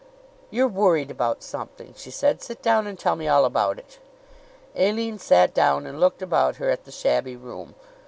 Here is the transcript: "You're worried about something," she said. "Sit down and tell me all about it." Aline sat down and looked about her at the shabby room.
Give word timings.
"You're 0.49 0.67
worried 0.67 1.11
about 1.11 1.43
something," 1.43 1.93
she 1.95 2.09
said. 2.09 2.41
"Sit 2.41 2.63
down 2.63 2.87
and 2.87 2.97
tell 2.97 3.15
me 3.15 3.27
all 3.27 3.45
about 3.45 3.77
it." 3.77 3.99
Aline 4.75 5.19
sat 5.19 5.53
down 5.53 5.85
and 5.85 5.99
looked 5.99 6.23
about 6.23 6.55
her 6.55 6.71
at 6.71 6.85
the 6.85 6.91
shabby 6.91 7.35
room. 7.35 7.75